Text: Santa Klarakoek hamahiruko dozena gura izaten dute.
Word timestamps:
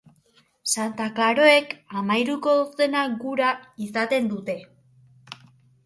Santa 0.71 1.05
Klarakoek 1.19 1.75
hamahiruko 1.99 2.57
dozena 2.63 3.07
gura 3.23 3.55
izaten 3.89 4.35
dute. 4.37 4.61